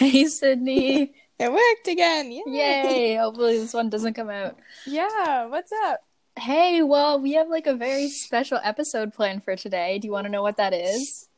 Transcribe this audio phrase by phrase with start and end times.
[0.12, 1.12] Hey, Sydney.
[1.38, 2.30] It worked again.
[2.32, 2.42] Yay.
[2.46, 3.16] Yay.
[3.16, 4.56] Hopefully, this one doesn't come out.
[4.86, 6.00] Yeah, what's up?
[6.38, 9.98] Hey, well, we have like a very special episode planned for today.
[9.98, 11.28] Do you want to know what that is?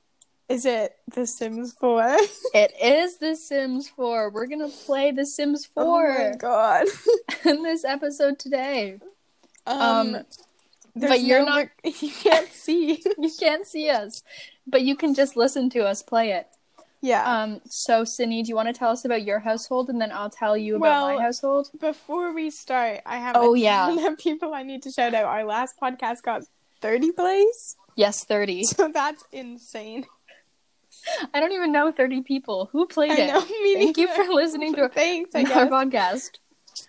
[0.48, 2.16] Is it The Sims 4?
[2.54, 4.30] It is The Sims 4.
[4.30, 6.86] We're going to play The Sims 4 Oh my god.
[7.44, 8.98] in this episode today.
[9.66, 10.22] Um, Um,
[10.94, 13.02] but you're no not- you can't see.
[13.18, 14.22] You can't see us,
[14.66, 16.46] but you can just listen to us play it.
[17.02, 17.24] Yeah.
[17.42, 20.30] Um, so, Sydney, do you want to tell us about your household and then I'll
[20.30, 21.68] tell you about Well, my household?
[21.80, 24.06] Before we start, I have Oh, a yeah.
[24.08, 25.24] of people I need to shout out.
[25.24, 26.42] Our last podcast got
[26.80, 28.64] 30 plays, Yes, 30.
[28.64, 30.06] so that's insane.
[31.34, 32.68] I don't even know 30 people.
[32.72, 33.26] Who played I it?
[33.32, 33.40] know.
[33.44, 36.38] Me Thank you for listening to Thanks, I our podcast.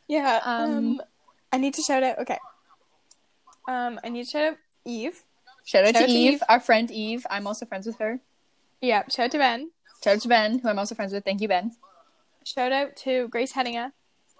[0.07, 0.39] Yeah.
[0.45, 1.01] Um, Um,
[1.51, 2.19] I need to shout out.
[2.19, 2.37] Okay.
[3.67, 5.23] Um, I need to shout out Eve.
[5.65, 6.43] Shout out Shout to out to Eve, Eve.
[6.49, 7.25] our friend Eve.
[7.29, 8.19] I'm also friends with her.
[8.81, 9.03] Yeah.
[9.09, 9.71] Shout out to Ben.
[10.03, 11.23] Shout out to Ben, who I'm also friends with.
[11.23, 11.71] Thank you, Ben.
[12.43, 13.93] Shout out to Grace Henninga.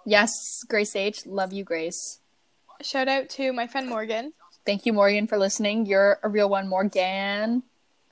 [0.06, 1.26] Yes, Grace H.
[1.26, 2.20] Love you, Grace.
[2.82, 4.34] Shout out to my friend Morgan.
[4.66, 5.86] Thank you, Morgan, for listening.
[5.86, 7.64] You're a real one, Morgan.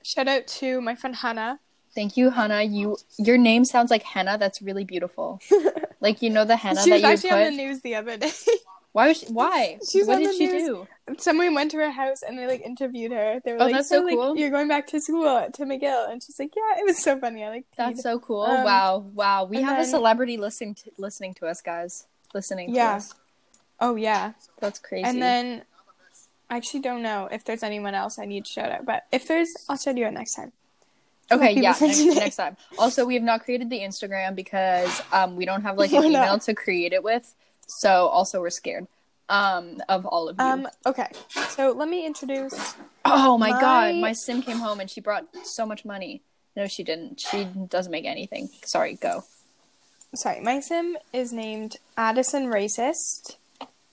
[0.02, 1.60] Shout out to my friend Hannah.
[1.94, 2.62] Thank you, Hannah.
[2.62, 4.38] You your name sounds like henna.
[4.38, 5.40] That's really beautiful.
[6.02, 7.38] Like you know the henna she that was you actually put.
[7.38, 8.32] on the news the other day.
[8.90, 9.78] Why was she, why?
[9.88, 10.62] She's what did she news.
[10.64, 10.88] do?
[11.18, 13.40] Someone went to her house and they like interviewed her.
[13.44, 14.36] They were Oh, like, that's so, so like, cool.
[14.36, 17.44] You're going back to school to McGill, and she's like, yeah, it was so funny.
[17.44, 18.42] I like That's so cool.
[18.42, 19.44] Um, wow, wow.
[19.44, 22.06] We have a celebrity listening to listening to us, guys.
[22.34, 22.94] Listening to Yeah.
[22.96, 23.14] us.
[23.80, 24.32] Oh yeah.
[24.60, 25.04] That's crazy.
[25.08, 25.62] And then
[26.48, 29.26] I actually don't know if there's anyone else I need to shout out, but if
[29.26, 30.52] there's, I'll shout you out next time.
[31.30, 32.56] Okay, yeah, next, next time.
[32.78, 36.08] Also, we have not created the Instagram because um, we don't have like an Why
[36.08, 36.24] not?
[36.24, 37.34] email to create it with.
[37.66, 38.86] So, also, we're scared
[39.28, 40.44] um, of all of you.
[40.44, 40.68] Um.
[40.86, 41.08] Okay.
[41.50, 42.74] So let me introduce.
[43.04, 46.22] oh my, god, my- my sim came home and she brought so much money.
[46.56, 47.20] No, she didn't.
[47.20, 48.50] She doesn't make anything.
[48.64, 49.24] Sorry, go.
[50.14, 53.36] Sorry, my sim is named Addison Racist.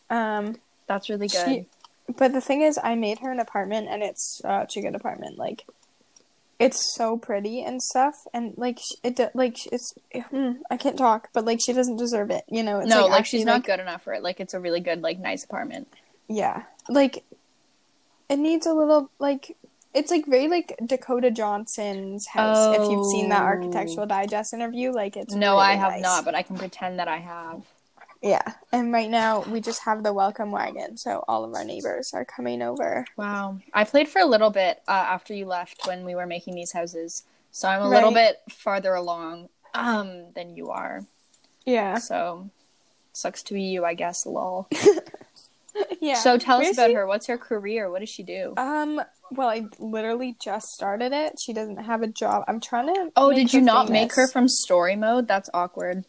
[0.09, 0.57] Um.
[0.87, 1.45] That's really good.
[1.45, 1.65] She,
[2.17, 5.37] but the thing is, I made her an apartment, and it's such a good apartment.
[5.37, 5.65] Like,
[6.59, 9.93] it's so pretty and stuff, and like it, like it's.
[10.13, 12.43] mm, I can't talk, but like she doesn't deserve it.
[12.49, 14.21] You know, it's no, like, like, actually, she's not like, good enough for it.
[14.23, 15.87] Like, it's a really good, like, nice apartment.
[16.27, 17.23] Yeah, like
[18.29, 19.55] it needs a little like.
[19.91, 22.75] It's like very like Dakota Johnson's house.
[22.75, 23.45] If you've seen that Oh.
[23.45, 26.03] Architectural Digest interview, like it's no, really I have nice.
[26.03, 27.63] not, but I can pretend that I have.
[28.21, 32.11] Yeah, and right now we just have the welcome wagon, so all of our neighbors
[32.13, 33.05] are coming over.
[33.15, 33.59] Wow.
[33.73, 36.73] I played for a little bit uh, after you left when we were making these
[36.73, 37.23] houses.
[37.51, 41.05] So I'm a little bit farther along um than you are.
[41.65, 42.49] Yeah, So
[43.13, 44.67] sucks to be you, I guess, lol.
[46.01, 46.15] yeah.
[46.15, 46.93] So tell us about she?
[46.95, 47.05] her.
[47.07, 47.89] What's her career?
[47.89, 48.53] What does she do?
[48.57, 49.01] Um.
[49.31, 51.39] Well, I literally just started it.
[51.39, 52.43] She doesn't have a job.
[52.47, 53.11] I'm trying to.
[53.15, 55.27] oh, did you not make her from story mode?
[55.27, 56.05] That's awkward.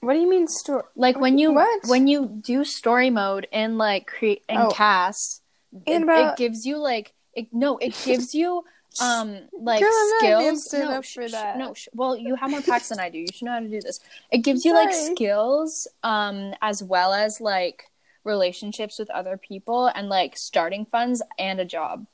[0.00, 0.86] What do you mean store?
[0.96, 1.86] Like when you What?
[1.88, 4.70] when you do story mode in like create in Oh.
[4.70, 8.64] CAS, it, And it about- gives you like it, no, it gives you
[9.00, 10.72] um like Girl, skills.
[10.72, 13.18] no, sh- for sh- no, sh- well, you have more packs than I do.
[13.18, 14.00] You should know how to do this.
[14.32, 17.84] It gives you like skills um as well as like
[18.24, 22.06] relationships with other people and like starting funds and a job.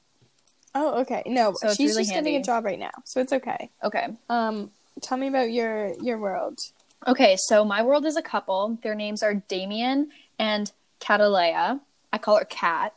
[0.74, 1.22] Oh, okay.
[1.24, 3.70] No, So she's really just getting a job right now, so it's okay.
[3.82, 4.08] Okay.
[4.28, 4.70] Um,
[5.00, 6.58] tell me about your your world.
[7.06, 8.78] Okay, so my world is a couple.
[8.82, 11.80] Their names are Damien and Catalea.
[12.12, 12.94] I call her Kat.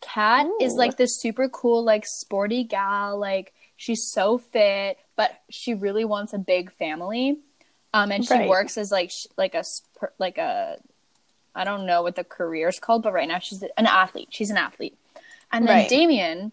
[0.00, 3.18] Kat is like this super cool, like sporty gal.
[3.18, 7.38] Like she's so fit, but she really wants a big family.
[7.92, 8.48] Um, and she Right.
[8.48, 10.78] works as like sh- like a sp- like a
[11.54, 14.28] I don't know what the career is called, but right now she's an athlete.
[14.30, 14.96] She's an athlete.
[15.52, 15.88] And then Right.
[15.88, 16.52] Damien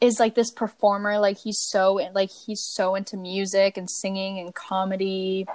[0.00, 1.18] is like this performer.
[1.18, 5.46] Like he's so like he's so into music and singing and comedy.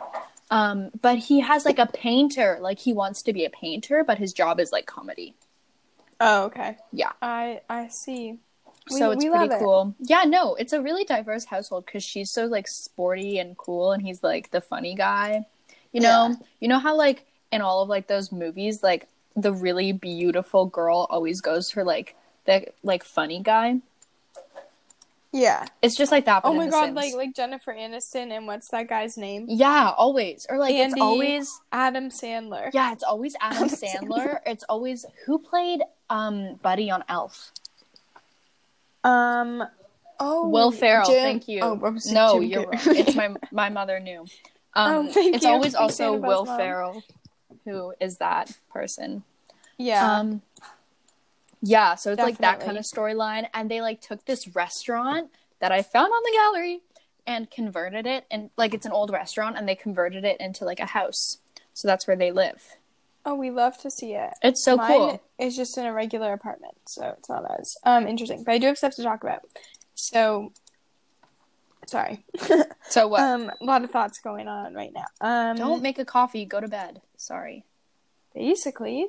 [0.49, 2.57] Um, but he has like a painter.
[2.61, 5.35] Like he wants to be a painter, but his job is like comedy.
[6.19, 6.77] Oh, okay.
[6.91, 7.11] Yeah.
[7.21, 8.39] I I see.
[8.89, 9.59] We- so it's pretty love it.
[9.59, 9.95] cool.
[9.99, 14.01] Yeah, no, it's a really diverse household because she's so like sporty and cool, and
[14.01, 15.45] he's like the funny guy.
[15.91, 16.35] You know, Yeah.
[16.61, 21.05] you know how like in all of like those movies, like the really beautiful girl
[21.09, 22.15] always goes for like
[22.45, 23.81] the like funny guy.
[25.39, 25.65] Yeah.
[25.81, 26.41] It's just like that.
[26.45, 26.95] Oh my god, Sims.
[26.95, 29.45] like like Jennifer Aniston and what's that guy's name?
[29.49, 32.69] yeah, always or like Andy- it's always Adam Sandler.
[32.73, 34.07] yeah, it's always Adam Adam Sandler.
[34.07, 34.39] Sandler.
[34.47, 37.51] It's always who played um Buddy on Elf.
[39.03, 39.63] Um.
[40.19, 40.49] Oh.
[40.49, 41.59] Will Ferrell, Jim- thank you.
[41.61, 42.71] Oh, I was no, Jim you're wrong.
[42.85, 44.21] It's my my mother knew.
[44.73, 45.51] Um, Oh, thank it's you.
[45.51, 46.57] always also Will Buzz Mom.
[46.59, 47.03] Ferrell,
[47.65, 49.23] who is that person.
[49.77, 50.19] yeah.
[50.19, 50.41] Um,
[51.61, 55.71] yeah, so it's like that kind of storyline, and they like took this restaurant that
[55.71, 56.81] I found on the gallery
[57.27, 60.79] and converted it and like it's an old restaurant and they converted it into like
[60.79, 61.39] a house.
[61.73, 62.63] So that's where they live.
[63.25, 64.31] Oh, we love to see it.
[64.41, 65.23] It's so Mine cool.
[65.37, 68.43] It's just in a regular apartment, so it's not as um interesting.
[68.45, 69.41] But I do have stuff to talk about.
[69.95, 70.53] So,
[71.85, 72.23] sorry.
[72.89, 73.19] So what?
[73.19, 75.07] um, a lot of thoughts going on right now.
[75.19, 77.01] Um, Don't make a coffee, go to bed.
[77.17, 77.65] Sorry.
[78.33, 79.07] basically.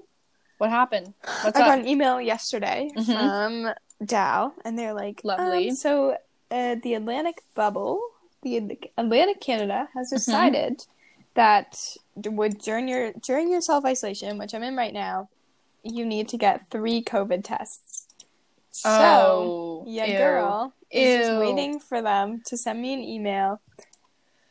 [0.59, 1.15] What happened?
[1.43, 1.67] What's I up?
[1.67, 3.05] got an email yesterday Mhm.
[3.15, 3.75] from
[4.05, 5.71] Dal, and they're like, Lovely.
[5.71, 6.17] um, so
[6.51, 8.01] uh, the Atlantic bubble,
[8.43, 8.57] the
[8.97, 10.15] Atlantic Canada has Mm-hmm.
[10.17, 10.87] decided
[11.35, 11.79] that
[12.17, 15.29] would during your during your self isolation, which I'm in right now,
[15.85, 18.07] you need to get three COVID tests.
[18.71, 20.17] So, Oh, yeah, ew.
[20.19, 23.61] girl is just waiting for them to send me an email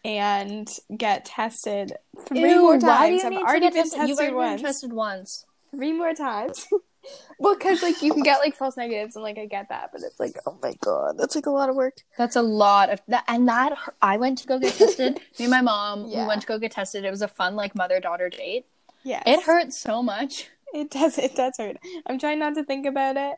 [0.06, 1.94] and get tested
[2.27, 3.21] three Ew, more why do times.
[3.21, 4.00] you I've need to already get been tested?
[4.00, 5.45] tested You've already once been tested once.
[5.77, 6.68] Three more times.
[7.39, 10.01] well, because like you can get like false negatives, and like I get that, but
[10.03, 11.97] it's like, oh my god, that's like a lot of work.
[12.18, 15.15] That's a lot of that, and that I went to go get tested.
[15.39, 16.24] Me and my mom, Yeah.
[16.24, 17.06] we went to go get tested.
[17.06, 18.65] It was a fun like mother daughter date.
[19.03, 21.18] Yeah, It hurt so much, It does.
[21.18, 21.77] It does hurt.
[22.07, 23.35] I'm trying not to think about it.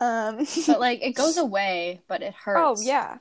[0.00, 0.46] Um.
[0.66, 2.60] but like it goes away, but it hurts.
[2.62, 3.18] oh yeah,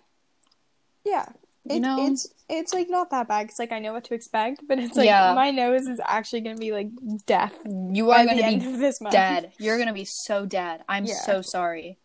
[1.03, 1.25] yeah.
[1.69, 2.07] You It, know?
[2.07, 4.97] it's it's like not that bad because like I know what to expect, but it's
[4.97, 5.33] like Yeah.
[5.35, 6.87] my nose is actually gonna be like
[7.25, 9.13] death You are gonna be this month.
[9.13, 9.51] dead.
[9.59, 10.81] You're gonna be so dead.
[10.89, 11.13] I'm Yeah.
[11.15, 11.97] so sorry.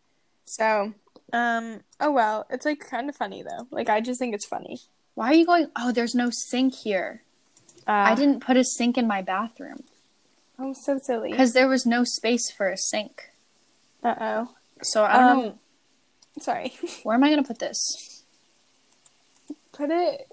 [0.45, 0.93] So,
[1.33, 1.81] um.
[1.99, 3.67] Oh well, it's like kind of funny though.
[3.71, 4.79] Like I just think it's funny.
[5.15, 5.69] Why are you going?
[5.75, 7.23] Oh, there's no sink here.
[7.89, 9.85] Uh, I didn't put a sink in my bathroom
[10.59, 11.31] I'm so silly.
[11.31, 13.31] because there was no space for a sink.
[14.03, 14.49] Uh oh.
[14.83, 15.59] So I don't know Um,
[16.41, 16.75] Sorry.
[17.05, 18.16] where am I gonna put this.
[19.77, 20.29] Put it.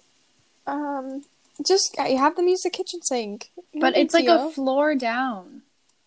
[0.66, 1.24] Um.
[1.66, 3.52] Just you have them use the kitchen sink.
[3.80, 4.48] But it's like deal.
[4.48, 5.62] a floor down.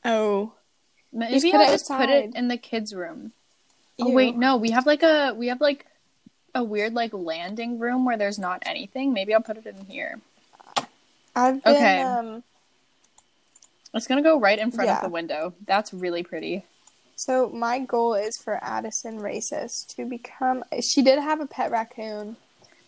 [0.05, 0.53] Oh.
[1.13, 3.33] Maybe put I'll it just put it in the kids' room.
[3.99, 5.87] Oh wait, no, we have like a we have like
[6.55, 9.13] a weird like landing room where there's not anything.
[9.13, 10.21] Maybe I'll put it in here.
[11.35, 11.77] I've been.
[11.77, 12.03] Okay.
[12.03, 12.43] Um.
[13.95, 14.97] It's gonna go right in front Yeah.
[14.97, 15.55] of the window.
[15.65, 16.65] That's really pretty.
[17.15, 20.65] So my goal is for Addison Racist to become.
[20.83, 22.37] She did have a pet raccoon,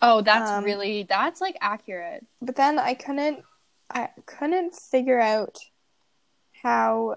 [0.00, 2.24] Oh, that's Um, really that's like accurate.
[2.40, 3.44] but then I couldn't.
[3.90, 5.58] I couldn't figure out
[6.62, 7.16] how.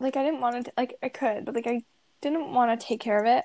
[0.00, 0.72] Like I didn't want to.
[0.76, 1.82] Like I could, but like I
[2.20, 3.44] didn't want to take care of it.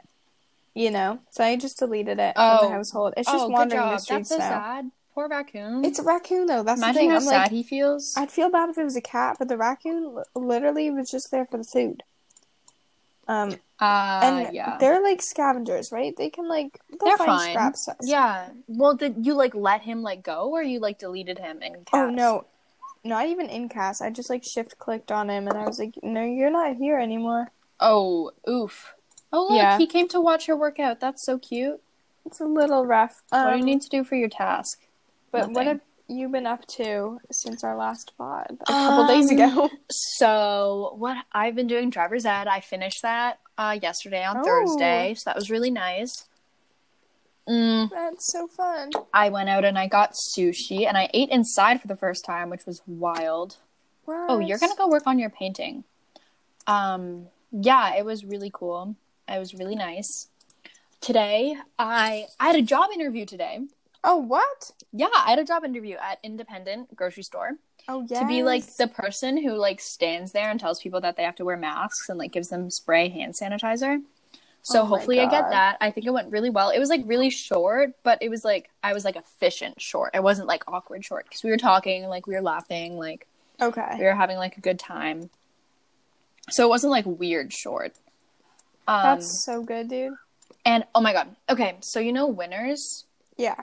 [0.76, 2.68] You know, so I just deleted it from Oh.
[2.68, 3.14] the household.
[3.18, 4.62] It's just oh, good wandering the streets That's so now.
[4.62, 4.92] sad.
[5.14, 5.86] Poor raccoon.
[5.86, 6.64] It's a raccoon though.
[6.64, 7.10] That's Imagine the thing.
[7.12, 8.16] how I'm sad like, he feels.
[8.18, 11.30] I'd feel bad if it was a cat, but the raccoon li- literally was just
[11.30, 12.02] there for the food.
[13.28, 14.78] Um, Uh, and yeah.
[14.80, 16.16] they're like scavengers, right?
[16.16, 17.52] They can like They're find fine.
[17.52, 17.90] scraps.
[18.02, 18.50] Yeah.
[18.68, 21.86] Well, did you like let him like go, or you like deleted him in CAS?
[21.94, 22.46] Oh no,
[23.04, 24.02] not even in CAS.
[24.02, 26.98] I just like shift clicked on him, and I was like, "No, you're not here
[26.98, 28.94] anymore." Oh, oof.
[29.34, 29.78] Oh look, Yeah.
[29.78, 31.02] he came to watch her work out.
[31.02, 31.82] That's so cute.
[32.26, 33.22] It's a little rough.
[33.34, 34.80] Um, what do you need to do for your task?
[35.32, 35.82] But what Nothing.
[36.08, 39.70] You been up to since our last pod a couple days Um, ago?
[40.18, 42.48] So what I've been doing driver's ed.
[42.48, 44.44] I finished that uh, yesterday on Oh.
[44.44, 46.28] Thursday, so that was really nice.
[47.48, 48.92] Mm, That's so fun.
[49.14, 52.50] I went out and I got sushi, and I ate inside for the first time,
[52.50, 53.58] which was wild.
[54.08, 55.84] Oh, you're gonna go work on your painting.
[56.68, 58.96] Um, yeah, it was really cool.
[59.28, 60.28] It was really nice.
[61.02, 63.60] Today, I I had a job interview today.
[64.04, 64.72] Oh, what?
[64.92, 67.52] Yeah, I had a job interview at Independent grocery store
[67.88, 68.20] Oh, yeah.
[68.20, 71.36] to be like the person who like stands there and tells people that they have
[71.38, 74.02] to wear masks and like gives them spray hand sanitizer.
[74.62, 75.78] So Oh hopefully I get that.
[75.82, 76.70] I think it went really well.
[76.70, 80.12] It was like really short, but it was like I was like efficient short.
[80.14, 83.28] It wasn't like awkward short because we were talking, like we were laughing, like
[83.62, 83.96] Okay.
[84.00, 85.30] we were having like a good time.
[86.50, 87.94] So it wasn't like weird short.
[88.88, 90.14] Um, That's so good, dude.
[90.66, 91.36] and oh my god.
[91.50, 93.06] Okay, so you know Winners.
[93.38, 93.56] Yeah.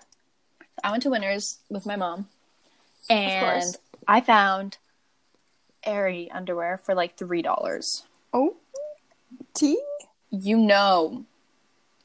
[0.82, 2.28] I went to Winners with my mom,
[3.08, 3.76] and.
[4.08, 4.78] I found
[5.84, 8.04] Aerie underwear for like three dollars.
[8.32, 8.56] Oh,
[9.54, 9.80] tea?
[10.30, 11.24] You know,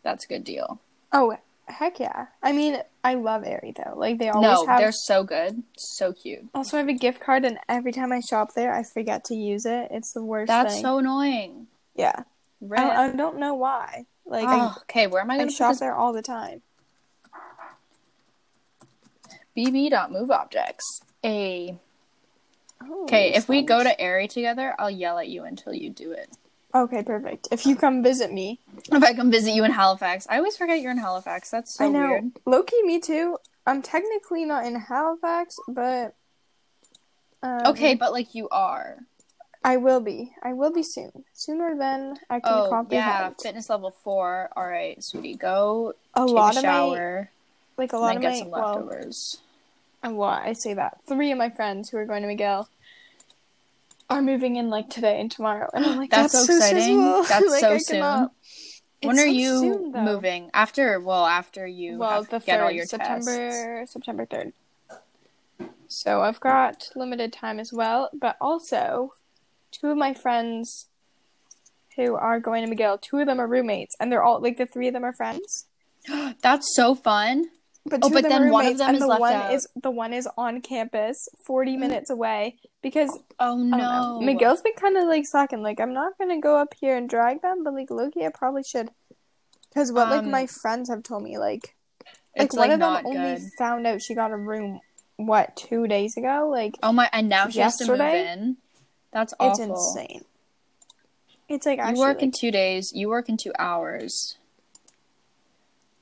[0.04, 0.80] that's a good deal.
[1.12, 1.36] Oh,
[1.68, 2.28] heck yeah.
[2.44, 3.94] I mean, I love Aerie though.
[3.98, 4.80] Like they always No, have.
[4.80, 6.46] they're so good, so cute.
[6.54, 9.36] Also, I have a gift card, and every time I shop there, I forget to
[9.36, 9.88] use it.
[9.92, 10.84] It's the worst That's thing.
[10.84, 11.68] so annoying.
[11.96, 12.14] yeah.
[12.20, 12.24] I,
[12.62, 12.98] Right?
[12.98, 14.06] I don't know why.
[14.26, 15.80] Like oh, okay, where am I I, I going to shop this?
[15.80, 16.62] there all the time.
[19.58, 21.02] BB.moveobjects.
[21.24, 21.78] A
[22.88, 23.34] Oh, okay.
[23.34, 26.30] If we go to Aerie together, I'll yell at you until you do it.
[26.74, 27.48] Okay, perfect.
[27.52, 28.60] If you come visit me,
[28.92, 31.50] If I come visit you in Halifax, I always forget you're in Halifax.
[31.50, 32.10] That's so I know.
[32.10, 32.32] weird.
[32.46, 33.38] low key, me too.
[33.66, 36.16] I'm technically not in Halifax, but
[37.42, 38.98] um, Okay, but like you are.
[39.64, 40.34] I will be.
[40.44, 41.24] I will be soon.
[41.34, 43.36] Sooner than I can Oh yeah, comprehend.
[43.42, 44.50] fitness level four.
[44.56, 47.32] All right, sweetie, go a take lot a of my shower.
[47.78, 49.38] like a And lot then of get my some well, leftovers.
[50.06, 50.44] A lot.
[50.44, 52.68] I say that three of my friends who are going to McGill
[54.10, 57.00] are moving in like today and tomorrow, and I'm like, That's that's, so exciting.
[57.02, 57.96] stressful." That's Like, so I soon.
[57.98, 58.32] cannot-
[59.02, 60.50] when It's are so you soon, moving?
[60.54, 63.26] After well, after you well, the get all your tests.
[63.26, 64.54] September September third.
[65.88, 69.14] So I've got limited time as well, but also
[69.72, 70.88] two of my friends
[71.96, 74.66] who are going to McGill, two of them are roommates, and they're all like the
[74.66, 75.66] three of them are friends.
[76.42, 77.46] That's so fun.
[77.88, 79.08] But Oh, two but of them then are one of roommates, them and is the
[79.08, 79.54] left one out.
[79.54, 82.58] is the one is on campus, forty minutes away.
[82.82, 85.62] Because Oh no, know, McGill's been kind of like slacking.
[85.62, 88.30] Like I'm not gonna go up here and drag them, but like low key, I
[88.30, 88.90] probably should.
[89.70, 91.76] Because what like Um, my friends have told me, like
[92.36, 93.42] like one like of them only good.
[93.60, 94.80] found out she got a room
[95.18, 96.50] what two days ago.
[96.52, 98.58] Like Oh my, and now she has to move in.
[99.12, 99.52] That's awful.
[99.52, 100.26] it's insane.
[101.48, 102.92] It's like You actually work in two days.
[102.96, 104.38] You work in two hours.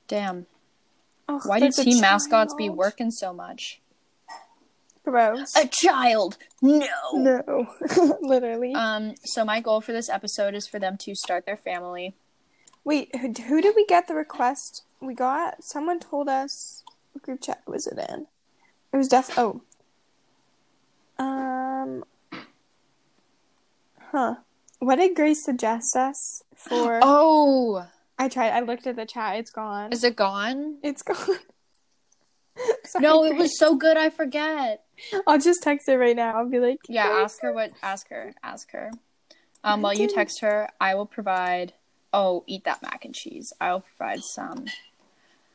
[0.08, 0.46] Damn.
[1.28, 3.80] Oh, Why do team mascots be working so much?
[5.04, 5.54] Gross.
[5.54, 6.38] A child.
[6.62, 6.86] No.
[7.12, 7.68] no,
[8.22, 8.74] literally.
[8.74, 9.14] Um.
[9.24, 12.14] So my goal for this episode is for them to start their family.
[12.84, 14.82] Wait, who, who did we get the request?
[15.00, 16.82] We got someone told us.
[17.12, 18.26] What group chat was it in?
[18.92, 19.38] It was def.
[19.38, 19.60] Oh.
[21.18, 22.04] Um.
[24.10, 24.36] Huh.
[24.78, 27.00] What did Grace suggest us for?
[27.02, 27.86] Oh,
[28.18, 28.50] I tried.
[28.50, 29.36] I looked at the chat.
[29.38, 29.92] It's gone.
[29.92, 30.78] is it gone?
[30.82, 31.16] It's gone.
[32.84, 33.96] Sorry, No, it was so good.
[33.96, 34.84] I forget.
[35.26, 36.36] I'll just text her right now.
[36.38, 37.72] I'll be like, Yeah, "Grace, ask her what.
[37.82, 38.32] Ask her.
[38.42, 38.90] Ask her.
[39.64, 41.72] Um, I while you text her, I will provide.
[42.12, 43.52] Oh, eat that mac and cheese.
[43.60, 44.66] I'll provide some,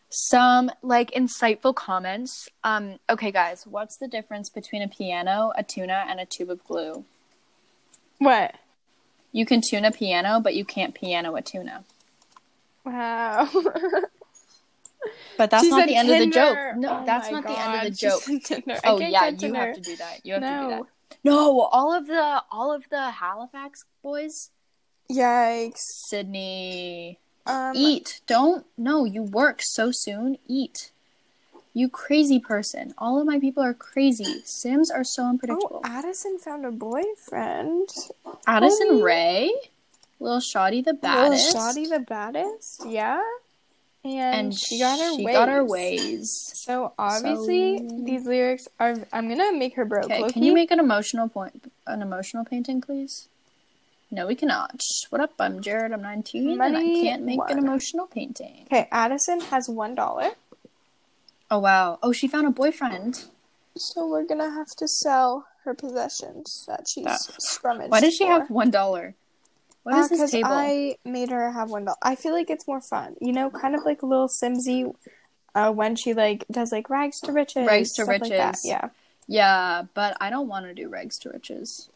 [0.10, 2.50] some like insightful comments.
[2.66, 6.62] Um, okay, guys, what's the difference between a piano, a tuna, and a tube of
[6.66, 7.06] glue?
[8.18, 8.56] What?
[9.32, 11.86] You can tune a piano, but you can't piano a tuna.
[12.90, 13.50] Wow.
[15.38, 16.58] But that's She not the end of the joke.
[16.76, 18.22] No, Oh that's not the end of the joke.
[18.44, 18.78] Tinder.
[18.84, 19.56] Oh yeah, you Tinder.
[19.58, 20.26] have to do that.
[20.26, 20.70] You have to do No.
[20.70, 20.84] that.
[21.24, 24.50] No, all of the all of the Halifax boys,
[25.10, 25.80] Yikes.
[26.10, 28.20] Sydney, Um, eat.
[28.28, 30.38] Don't no, you work so soon.
[30.48, 30.92] Eat.
[31.74, 32.94] You crazy person.
[32.98, 34.42] All of my people are crazy.
[34.44, 35.82] Sims are so Oh, unpredictable.
[35.86, 37.88] Addison found a boyfriend.
[38.46, 39.04] Addison homie.
[39.04, 39.52] Ray,
[40.20, 43.22] Lil Shoddy the Little baddest, Shoddy the baddest, yeah.
[44.04, 44.16] And,
[44.48, 45.36] and she got her she ways.
[45.36, 46.52] got her ways.
[46.56, 50.06] So obviously So- these lyrics are I'm gonna make her broke.
[50.06, 53.28] Okay, can you make an emotional point, an emotional painting, please?
[54.12, 54.82] No, we cannot.
[55.10, 55.34] What up?
[55.40, 55.92] I'm Jared.
[55.92, 58.64] I'm 19, and I can't make an emotional painting.
[58.66, 60.32] Okay, Addison has one dollar.
[61.52, 62.00] Oh wow!
[62.02, 63.26] Oh, she found a boyfriend.
[63.78, 67.90] So we're gonna have to sell her possessions that she's That- scrummaged.
[67.92, 68.32] Why does she for.
[68.32, 69.16] have one dollar?
[69.84, 70.50] What is this Because table?
[70.52, 71.98] I made her have one dollar.
[72.02, 73.16] I feel like it's more fun.
[73.22, 74.94] You know, kind of like a little Simsy
[75.56, 77.68] uh, when she like does like rags to riches.
[77.68, 78.62] Rags to stuff like riches.
[78.66, 78.90] Yeah.
[79.28, 81.90] Yeah, but I don't want to do rags to riches.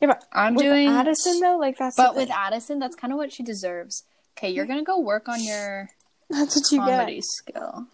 [0.00, 2.30] Yeah, but I'm with doing Addison though, like that's but with.
[2.30, 4.04] Addison, that's kind of what she deserves.
[4.36, 5.90] Okay, you're gonna go work on your
[6.30, 7.24] that's what you comedy get.
[7.24, 7.86] skill.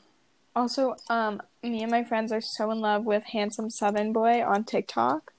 [0.54, 4.64] Also, um, me and my friends are so in love with handsome Southern boy on
[4.64, 5.32] TikTok.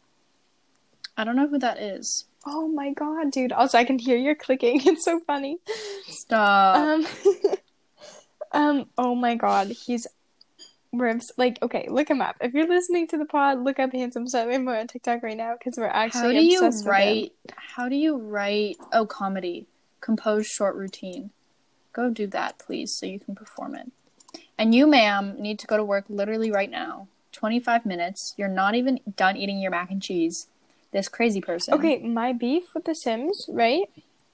[1.15, 2.25] I don't know who that is.
[2.45, 3.51] Oh my god, dude!
[3.51, 4.81] Also, I can hear you clicking.
[4.85, 5.57] It's so funny.
[6.07, 6.77] Stop.
[6.77, 7.07] Um,
[8.51, 8.89] um.
[8.97, 10.07] Oh my god, he's.
[10.91, 12.37] We're like okay, look him up.
[12.39, 15.55] If you're listening to the pod, look up handsome Southern boy on TikTok right now
[15.57, 17.33] because we're actually how do you write?
[17.57, 18.77] How do you write?
[18.93, 19.67] Oh, comedy.
[19.99, 21.31] Compose short routine.
[21.91, 23.91] Go do that, please, so you can perform it.
[24.57, 27.07] And you, ma'am, need to go to work literally right now.
[27.33, 28.33] Twenty-five minutes.
[28.37, 30.47] You're not even done eating your mac and cheese.
[30.95, 31.73] This crazy person.
[31.73, 33.83] Okay, my beef with The Sims, right,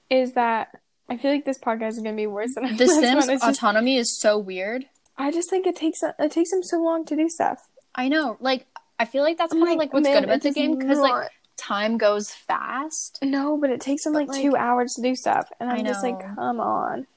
[0.08, 0.78] is that
[1.08, 3.36] I feel like this podcast is gonna be worse than The Sims one.
[3.36, 4.86] Just- autonomy is so weird.
[5.18, 7.68] I just think it takes it takes them so long to do stuff.
[7.96, 8.36] I know.
[8.38, 8.66] Like,
[9.00, 11.30] I feel like that's kind of like what's man, good about the game because like
[11.56, 13.18] time goes fast.
[13.22, 16.04] no, but it takes them But, like, two hours to do stuff, and I'm just
[16.04, 17.08] like, come on.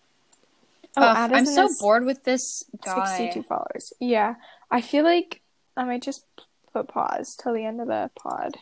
[0.98, 3.18] Oh, Ugh, I'm so bored with this guy.
[3.18, 3.94] 62 followers.
[4.00, 4.36] Yeah,
[4.72, 5.42] I feel like
[5.78, 6.26] I might just
[6.74, 8.58] put pause till the end of the pod.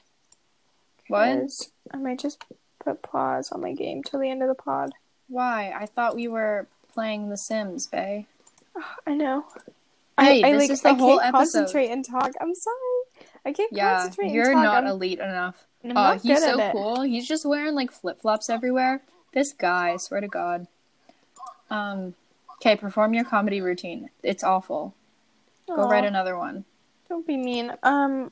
[1.07, 1.50] What?
[1.91, 2.43] I might just
[2.79, 4.91] put pause on my game till the end of the pod.
[5.27, 5.74] Why?
[5.75, 8.27] I thought we were playing The Sims, Bay.
[9.07, 9.45] I know.
[10.19, 11.60] Hey, I, I this like is the I whole can't episode.
[11.60, 12.31] concentrate and talk.
[12.39, 13.27] I'm sorry.
[13.45, 14.63] I can't Yeah, concentrate you're and talk.
[14.63, 15.65] not I'm, elite enough.
[15.86, 17.01] Oh, not he's so cool.
[17.01, 19.01] He's just wearing like flip flops everywhere.
[19.33, 20.67] This guy, I swear to God.
[21.69, 22.13] Um,
[22.57, 24.10] okay, perform your comedy routine.
[24.22, 24.93] It's awful.
[25.67, 26.65] Go write another one.
[27.10, 27.74] Don't be mean.
[27.81, 28.31] Um.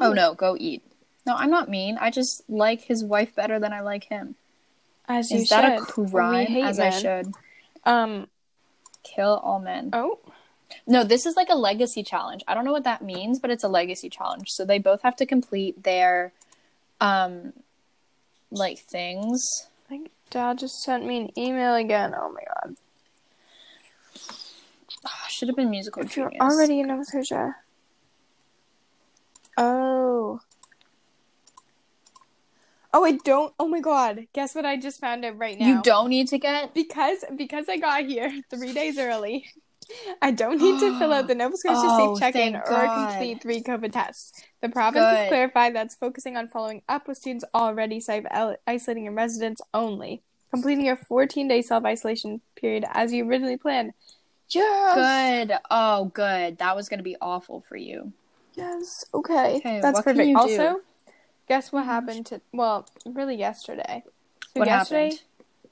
[0.00, 0.82] Oh no, go eat.
[1.26, 1.98] No, I'm not mean.
[2.00, 4.34] I just like his wife better than I like him.
[5.08, 5.88] As you Is that should.
[5.96, 6.46] a We crime?
[6.46, 7.00] hate As I men.
[7.00, 7.34] should
[7.84, 8.28] Um.
[9.02, 9.90] kill all men.
[9.92, 10.18] Oh.
[10.86, 12.42] No, this is like a legacy challenge.
[12.48, 14.48] I don't know what that means, but it's a legacy challenge.
[14.50, 16.32] So they both have to complete their
[17.00, 17.52] um
[18.50, 19.68] like things.
[19.90, 22.14] Like dad just sent me an email again.
[22.16, 22.76] Oh my god.
[25.04, 26.42] Oh, should have been musical If you're genius.
[26.42, 27.56] already in Nova Scotia.
[29.58, 30.01] Oh.
[32.94, 33.54] Oh, I don't.
[33.58, 34.26] Oh my god.
[34.34, 35.66] Guess what I just found out right now.
[35.66, 39.46] You don't need to get because because I got here three days early.
[40.20, 43.62] I don't need to fill out the Nova Scotia Oh, Safe Check-in or complete three
[43.62, 44.42] COVID tests.
[44.60, 49.60] The province has clarified that's focusing on following up with students already self-isolating in residence
[49.74, 53.92] only, completing your 14-day self-isolation period as you originally planned.
[54.50, 54.94] Yes.
[55.48, 55.58] good.
[55.70, 56.58] Oh, good.
[56.58, 58.12] That was gonna be awful for you.
[58.54, 59.04] Yes.
[59.12, 59.56] Okay.
[59.56, 60.28] Okay, That's perfect.
[60.28, 60.80] you do?
[61.48, 64.04] Guess what happened to well, really yesterday.
[64.54, 65.20] So What yesterday, happened?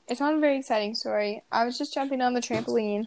[0.09, 1.43] it's not a very exciting story.
[1.53, 3.07] I was just jumping on the trampoline,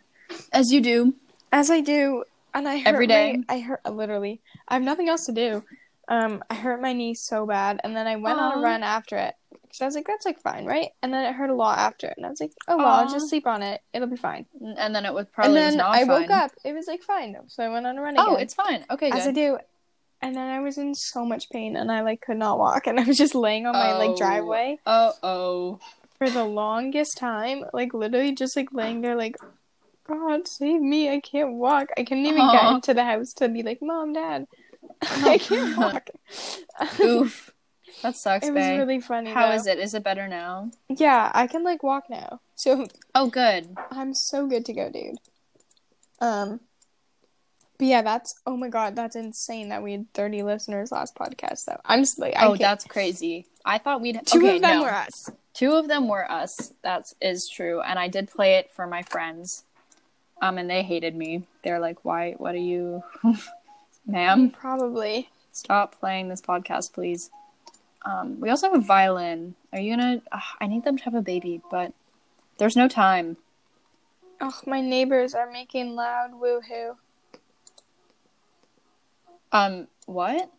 [0.51, 1.15] As you do.
[1.51, 3.37] as I do, and I hurt Every day?
[3.47, 4.41] My, I hurt literally.
[4.67, 5.63] I have nothing else to do.
[6.07, 9.17] Um, I hurt my knee so bad, and then I went on a run after
[9.17, 9.35] it.
[9.51, 10.89] Because I was like, that's like fine, right?
[11.01, 13.09] And then it hurt a lot after it, and I was like, oh well, I'll
[13.11, 13.81] just sleep on it.
[13.93, 14.45] It'll be fine.
[14.61, 16.21] And then it was probably and then I fine.
[16.21, 16.51] woke up.
[16.63, 18.25] It was like fine, so I went on a run again.
[18.27, 18.85] Oh, it's fine.
[18.91, 19.57] Okay, as I do.
[20.23, 22.97] And then I was in so much pain and I like could not walk and
[22.99, 23.97] I was just laying on my Oh.
[23.99, 25.79] like driveway Oh oh.
[26.17, 29.35] for the longest time, like literally just like laying there like
[30.07, 31.89] God save me, I can't walk.
[31.97, 34.47] I couldn't even get into the house to be like, Mom, Dad,
[35.01, 36.09] I can't walk.
[37.01, 37.51] Oof.
[38.01, 39.31] That sucks, it was really funny.
[39.31, 39.55] How though.
[39.55, 39.77] is it?
[39.79, 40.71] Is it better now?
[40.89, 42.41] Yeah, I can like walk now.
[42.55, 43.77] So Oh, good.
[43.91, 45.17] I'm so good to go, dude.
[46.19, 46.59] Um
[47.77, 51.65] but yeah, that's oh my god, that's insane that we had 30 listeners last podcast
[51.65, 51.79] though.
[51.85, 53.47] I'm just like I oh, can't- that's crazy.
[53.65, 54.83] I thought we'd two okay, of them no.
[54.83, 55.29] were us.
[55.53, 56.73] Two of them were us.
[56.83, 59.63] That is true, and I did play it for my friends.
[60.41, 61.47] Um, and they hated me.
[61.63, 62.33] They're like, "Why?
[62.33, 63.03] What are you,
[64.05, 64.49] ma'am?
[64.49, 65.29] Probably.
[65.51, 67.29] Stop playing this podcast, please."
[68.05, 69.55] Um, we also have a violin.
[69.71, 70.21] Are you gonna?
[70.31, 71.93] ugh, I need them to have a baby, but
[72.57, 73.37] there's no time.
[74.41, 76.97] Oh, my neighbors are making loud woohoo.
[79.53, 80.51] Um, what?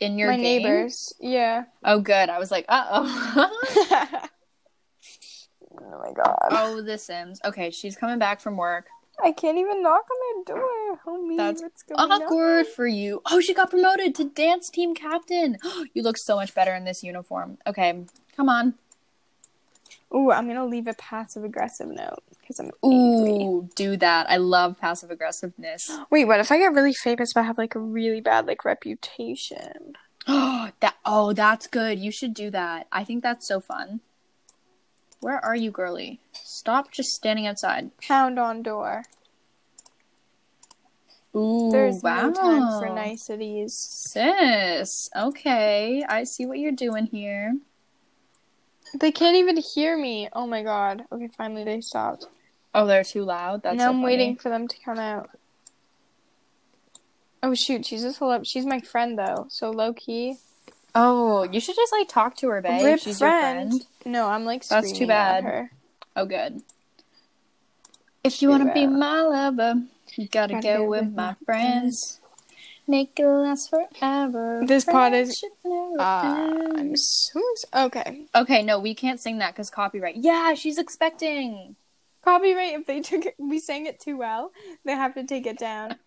[0.00, 0.62] In your my game?
[0.62, 1.64] neighbors, yeah.
[1.84, 2.28] Oh, good.
[2.28, 3.50] I was like, uh oh.
[5.80, 6.36] oh my god.
[6.50, 7.40] oh, The Sims.
[7.44, 8.86] Okay, she's coming back from work.
[9.22, 11.00] I can't even knock on their door.
[11.06, 13.22] Homie, That's what's going Awkward for you.
[13.30, 15.56] Oh, she got promoted to dance team captain.
[15.94, 17.56] you look so much better in this uniform.
[17.66, 18.04] Okay,
[18.36, 18.74] come on.
[20.12, 20.18] on?
[20.18, 23.44] Ooh, I'm gonna leave a passive aggressive note because I'm angry.
[23.44, 24.30] Ooh, do that.
[24.30, 25.90] I love passive aggressiveness.
[26.10, 28.64] Wait, what if I get really famous but I have like a really bad like
[28.64, 29.94] reputation?
[30.28, 31.98] Oh, that oh, that's good.
[31.98, 32.86] You should do that.
[32.92, 34.00] I think that's so fun.
[35.20, 36.20] Where are you, girly?
[36.32, 37.90] Stop just standing outside.
[38.00, 39.02] Pound on door.
[41.34, 42.28] Ooh, There's wow.
[42.28, 43.74] no time for niceties.
[43.76, 46.04] Sis, okay.
[46.08, 47.54] I see what you're doing here.
[48.94, 50.28] They can't even hear me.
[50.32, 51.04] Oh my god.
[51.10, 52.26] Okay, finally they stopped.
[52.76, 53.62] Oh, they're too loud.
[53.62, 54.04] That's now so I'm funny.
[54.04, 55.30] waiting for them to come out.
[57.42, 60.36] Oh shoot, she's just a she's my friend though, so low key.
[60.94, 62.84] Oh, you should just like talk to her, babe.
[62.84, 63.72] Rip She's friend.
[63.72, 63.86] your friend.
[64.06, 65.44] No, I'm like That's too bad.
[65.44, 65.70] her.
[66.16, 66.62] Oh, good.
[68.24, 69.82] If you want to be my lover,
[70.16, 72.20] you gotta, Gotta go go with with my my friends.
[72.88, 74.62] Make it last forever.
[74.66, 75.96] This part is- ends.
[75.98, 77.40] Ah, I'm so
[77.74, 78.26] okay.
[78.34, 80.16] Okay, no, we can't sing that because copyright.
[80.16, 81.76] Yeah, she's expecting.
[82.26, 84.50] Copyright if they took it, we sang it too well,
[84.84, 85.96] they have to take it down.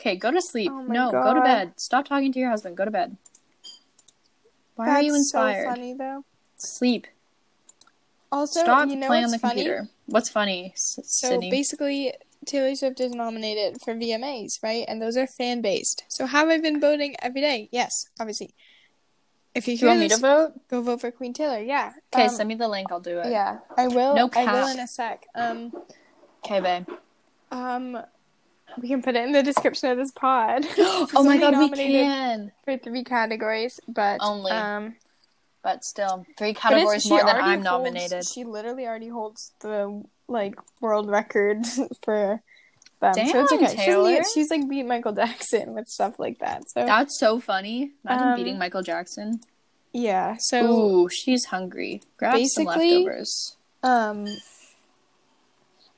[0.00, 0.70] Okay, go to sleep.
[0.72, 1.72] Oh no, go to bed.
[1.76, 2.76] Stop talking to your husband.
[2.76, 3.16] Go to bed.
[4.76, 5.64] Why That's are you inspired?
[5.64, 6.24] so funny though.
[6.56, 7.06] Sleep.
[8.32, 9.56] Also, Stop you know playing on the funny?
[9.64, 9.88] computer.
[10.06, 11.50] What's funny, S- So Sydney?
[11.50, 12.14] basically,
[12.46, 14.84] Taylor Swift is nominated for VMAs, right?
[14.88, 16.04] And those are fan based.
[16.08, 17.68] So how have I been voting every day?
[17.72, 18.54] Yes, obviously.
[19.54, 20.52] If you you want me to vote?
[20.68, 21.58] go vote for Queen Taylor.
[21.60, 21.92] Yeah.
[22.14, 22.92] Okay, Um, send me the link.
[22.92, 23.30] I'll do it.
[23.30, 24.14] Yeah, I will.
[24.14, 25.26] No I will in a sec.
[25.34, 25.72] Um,
[26.44, 26.86] Okay, babe.
[27.50, 27.98] um,
[28.80, 30.64] we can put it in the description of this pod.
[30.78, 32.52] oh my god, we can.
[32.64, 34.52] for three categories, but Only.
[34.52, 34.94] um,
[35.62, 38.26] But still, three categories more than I'm holds- nominated.
[38.26, 41.66] She literally already holds the like world record
[42.04, 42.40] for
[43.00, 43.74] them, so it's Damn, okay.
[43.76, 44.10] Taylor.
[44.10, 46.62] need- she's like beat Michael Jackson with stuff like that.
[46.70, 47.92] So That's so funny.
[48.04, 49.40] Imagine Um, beating Michael Jackson.
[49.92, 52.02] yeah, so Ooh, she's hungry.
[52.16, 53.56] Grab some leftovers.
[53.82, 54.26] um.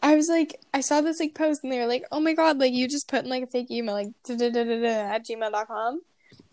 [0.03, 2.59] I was like, I saw this like post and they were like, oh my god,
[2.59, 6.01] like you just put in like a fake email, like da-da-da-da-da at gmail.com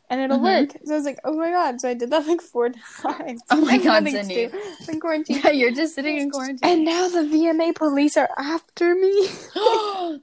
[0.10, 0.44] and it'll Mhm.
[0.70, 0.78] work.
[0.86, 1.82] So I was like, oh my god.
[1.82, 2.70] So I did that like four
[3.02, 3.42] times.
[3.50, 4.46] Oh my God, nothing to Sydney.
[4.88, 5.42] I'm in quarantine.
[5.44, 6.70] Yeah, you're just sitting in quarantine.
[6.70, 9.28] And now the VMA police are after me.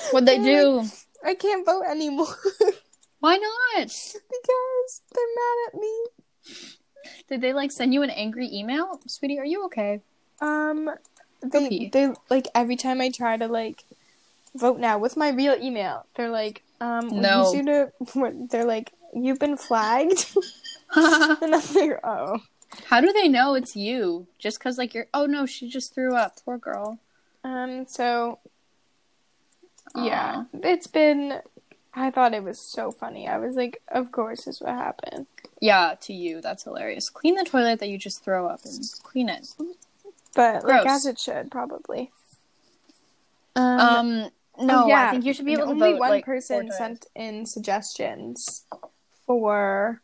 [0.10, 0.88] What'd they do?
[1.24, 2.34] I can't vote anymore
[3.20, 3.86] Why not?
[3.86, 6.06] because they're mad at me.
[7.28, 9.00] Did they like send you an angry email?
[9.06, 10.00] Sweetie, are you okay?
[10.40, 10.90] Um,
[11.42, 11.88] they Okay.
[11.92, 13.84] they like every time I try to like
[14.54, 17.52] vote now with my real email, they're like, um, we No.
[17.52, 18.46] need you to.
[18.50, 20.26] They're like, you've been flagged,
[20.88, 22.38] How and I'm like, oh,
[22.86, 24.26] How do they know it's you?
[24.38, 26.36] Just because like you're oh no, she just threw up.
[26.44, 26.98] Poor girl.
[27.44, 28.38] um, so
[29.94, 31.40] yeah, it's been.
[31.92, 33.26] I thought it was so funny.
[33.26, 35.26] I was like, of course, this what happened.
[35.60, 37.10] Yeah, to you, that's hilarious.
[37.10, 39.48] Clean the toilet that you just throw up and clean it.
[40.34, 42.12] But like as it should probably.
[43.56, 45.98] Um, Um, no, yeah, I think you should be and able to only vote.
[45.98, 48.64] one like, person sent in suggestions
[49.38, 50.00] for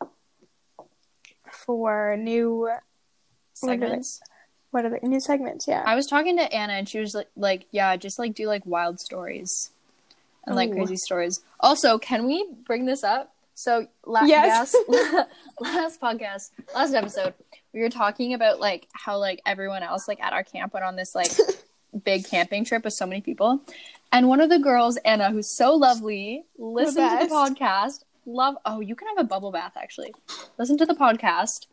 [1.51, 4.21] for new what are they- segments.
[4.71, 5.67] what are they new segments?
[5.67, 5.83] Yeah.
[5.85, 8.65] I was talking to Anna and she was like, like, yeah, just like do like
[8.65, 9.71] wild stories
[10.47, 11.41] and like crazy stories.
[11.59, 13.33] Also, can we bring this up?
[13.55, 14.77] So la- Yes.
[14.87, 15.29] last,
[15.61, 17.35] last podcast, last episode,
[17.73, 20.95] we were talking about like how like everyone else like at our camp went on
[20.95, 21.33] this like
[22.05, 23.61] big camping trip with so many people,
[24.13, 28.05] and one of the girls, Anna, who's so lovely, listened to the podcast.
[28.27, 28.57] Love.
[28.65, 30.13] Oh, you can have a bubble bath actually.
[30.59, 31.67] Listen to the podcast.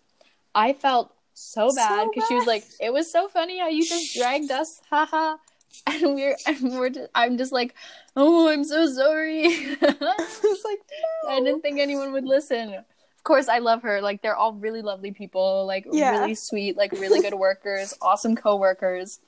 [0.56, 3.86] I felt so bad So because she was like, "It was so funny how you
[3.86, 5.38] just dragged us, haha."
[5.88, 7.74] And we're, and we're, just, I'm just like,
[8.16, 10.80] "Oh, I'm so sorry." it's like
[11.28, 12.76] I didn't think anyone would listen.
[12.76, 14.00] Of course, I love her.
[14.00, 16.12] Like they're all really lovely people, like Yeah.
[16.20, 19.20] really sweet, like really good workers, awesome coworkers.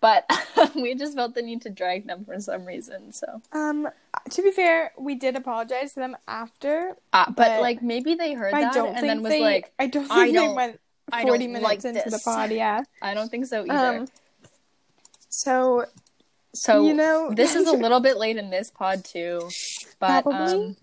[0.00, 0.30] But
[0.76, 3.12] we just felt the need to drag them for some reason.
[3.12, 3.88] So, um
[4.30, 6.94] to be fair, we did apologize to them after.
[7.12, 9.72] uh, but, But like maybe they heard I that don't and then was they like,
[9.78, 10.80] I don't think "I they don't- went
[11.10, 12.82] 40 minutes like into the pod, yeah.
[13.02, 13.98] I don't think so either.
[14.00, 14.08] Um
[15.30, 15.84] so
[16.54, 19.48] so you know this is a little bit late in this pod too,
[20.00, 20.54] but Probably.
[20.54, 20.76] um,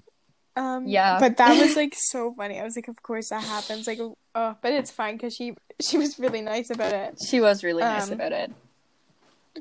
[0.57, 1.19] Um, Yeah.
[1.19, 2.59] but that was like so funny.
[2.59, 3.87] I was like, of course that happens.
[3.87, 7.17] Like, oh, but it's fine because she she was really nice about it.
[7.29, 8.51] she was really nice Um, about it.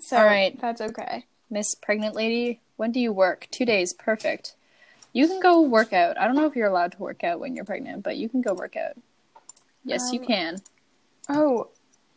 [0.00, 0.58] So All right.
[0.60, 1.26] that's okay.
[1.50, 3.46] Miss Pregnant Lady, when do you work?
[3.50, 4.54] Two days, perfect.
[5.12, 6.18] You can go work out.
[6.18, 8.42] I don't know if you're allowed to work out when you're pregnant, but you can
[8.42, 8.96] go work out.
[9.84, 10.56] Yes, you Um, can.
[11.28, 11.68] Oh,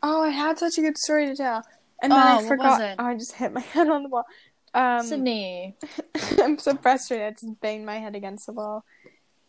[0.01, 1.63] oh, I had such a good story to tell,
[2.01, 2.81] and then Oh, I forgot.
[2.97, 4.25] Oh, I just hit my head on the wall.
[4.73, 5.75] Um, Sydney,
[6.41, 7.27] I'm so frustrated.
[7.27, 8.83] I just banged my head against the wall.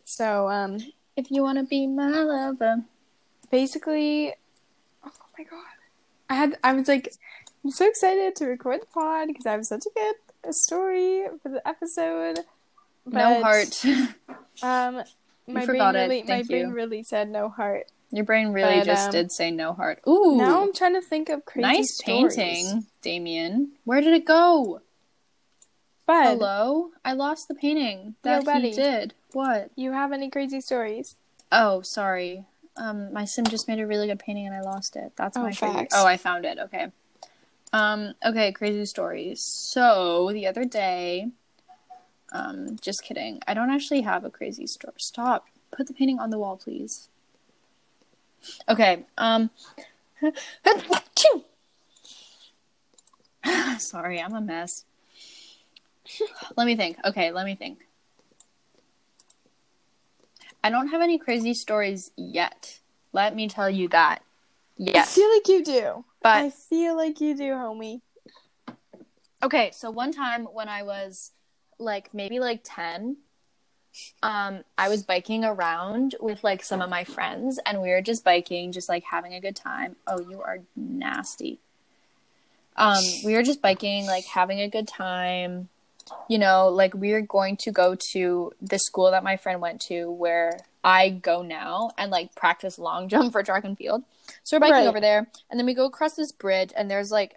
[0.05, 0.77] So, um,
[1.15, 2.83] if you want to be my lover.
[3.51, 4.33] basically,
[5.03, 5.63] oh my god,
[6.29, 7.11] I had I was like,
[7.63, 9.89] I'm so excited to record the pod because I have such a
[10.43, 12.39] good story for the episode.
[13.05, 13.83] no heart.
[14.61, 15.03] Um,
[15.47, 16.07] my forgot brain it.
[16.09, 17.87] really, my Thank brain really said no heart.
[18.11, 20.01] Your brain really But, just um, did say no heart.
[20.05, 22.35] Ooh, Now I'm trying to think of crazy nice stories.
[22.35, 23.71] painting, Damien.
[23.85, 24.81] Where did it go?
[26.05, 29.13] But Hello, I lost the painting that he did.
[29.31, 29.69] What?
[29.75, 31.15] you have any crazy stories?
[31.51, 32.45] Oh, sorry.
[32.75, 35.13] Um, my sim just made a really good painting and I lost it.
[35.15, 35.93] That's Oh, my facts.
[35.95, 36.57] Oh, I found it.
[36.59, 36.91] Okay.
[37.71, 39.41] Um, okay, crazy stories.
[39.41, 41.29] So the other day,
[42.31, 43.41] um, just kidding.
[43.47, 44.93] I don't actually have a crazy story.
[44.97, 45.47] Stop.
[45.71, 47.09] Put the painting on the wall, please.
[48.67, 49.05] Okay.
[49.17, 49.49] Um.
[53.77, 54.85] Sorry, I'm a mess.
[56.57, 56.97] let me think.
[57.05, 57.85] Okay, let me think.
[60.63, 62.79] I don't have any crazy stories yet.
[63.13, 64.21] Let me tell you that.
[64.77, 65.17] Yes.
[65.17, 66.05] I feel like you do.
[66.21, 68.01] But I feel like you do, homie.
[69.41, 71.31] okay, so one time when I was
[71.79, 73.17] like maybe like 10,
[74.21, 78.23] um I was biking around with like some of my friends and we were just
[78.23, 79.95] biking, just like having a good time.
[80.05, 81.59] Oh, you are nasty.
[82.75, 85.69] Um we were just biking like having a good time.
[86.27, 89.79] You know, like we were going to go to the school that my friend went
[89.81, 94.03] to where I go now and like practice long jump for track and field.
[94.43, 94.87] So we're biking Right.
[94.87, 97.35] over there and then we go across this bridge and there's like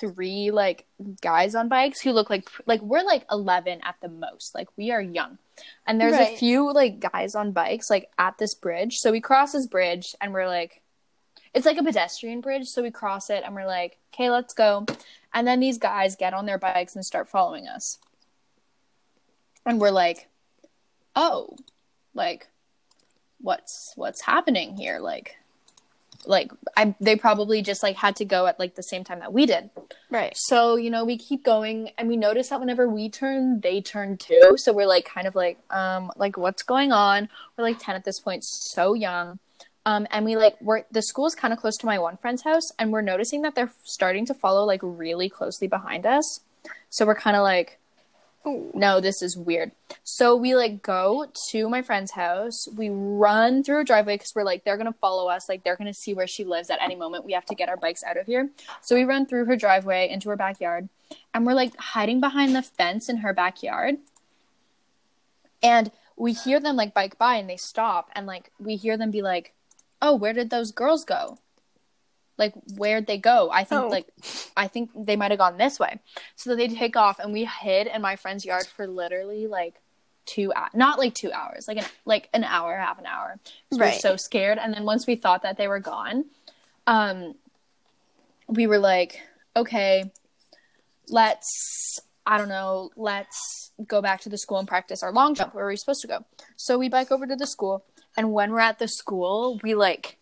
[0.00, 0.86] three like
[1.20, 4.54] guys on bikes who look like like we're like 11 at the most.
[4.54, 5.38] Like we are young.
[5.86, 8.96] And there's a few like guys on bikes like at this bridge.
[8.96, 10.82] So we cross this bridge and we're like
[11.54, 12.66] it's like a pedestrian bridge.
[12.66, 14.84] So we cross it and we're like okay let's go.
[15.34, 17.98] And then these guys get on their bikes and start following us.
[19.64, 20.28] And we're like
[21.16, 21.56] oh.
[22.14, 22.48] Like
[23.40, 25.36] what's what's happening here like
[26.26, 29.32] like I they probably just like had to go at like the same time that
[29.32, 29.70] we did.
[30.10, 30.36] Right.
[30.36, 34.16] So, you know, we keep going and we notice that whenever we turn, they turn
[34.16, 34.56] too.
[34.56, 37.28] So we're like kind of like um like what's going on?
[37.56, 39.38] We're like 10 at this point, so young.
[39.86, 42.42] Um and we like we're the school is kind of close to my one friend's
[42.42, 46.40] house and we're noticing that they're starting to follow like really closely behind us.
[46.90, 47.78] So we're kind of like
[48.48, 48.70] Oh.
[48.72, 49.72] No, this is weird.
[50.04, 52.66] So we like go to my friend's house.
[52.74, 55.48] We run through a driveway because we're like, they're gonna follow us.
[55.48, 57.26] Like they're gonna see where she lives at any moment.
[57.26, 58.48] We have to get our bikes out of here.
[58.80, 60.88] So we run through her driveway into her backyard,
[61.34, 63.98] and we're like hiding behind the fence in her backyard.
[65.62, 69.10] And we hear them like bike by, and they stop, and like we hear them
[69.10, 69.52] be like,
[70.00, 71.38] "Oh, where did those girls go?"
[72.38, 73.50] Like where'd they go?
[73.50, 73.88] I think Oh.
[73.88, 74.06] like
[74.56, 75.98] I think they might have gone this way.
[76.36, 79.80] So they take off, and we hid in my friend's yard for literally like
[80.24, 83.38] two hours, not like two hours, like an like an hour, half an hour.
[83.70, 83.94] 'Cause We Right.
[83.94, 86.26] were so scared, and then once we thought that they were gone,
[86.86, 87.34] um,
[88.46, 89.20] we were like,
[89.56, 90.10] okay,
[91.08, 95.54] let's I don't know, let's go back to the school and practice our long jump
[95.54, 96.24] where we're supposed to go.
[96.56, 97.84] So we bike over to the school,
[98.18, 100.18] and when we're at the school, we like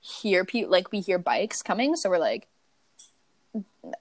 [0.00, 2.48] hear people like we hear bikes coming, so we're like,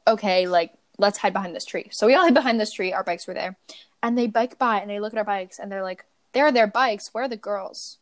[0.07, 1.87] okay, like let's hide behind this tree.
[1.91, 2.93] So we all hid behind this tree.
[2.93, 3.57] Our bikes were there,
[4.01, 6.51] and they bike by and they look at our bikes and they're like, there are
[6.51, 7.13] their bikes.
[7.13, 7.97] Where are the girls?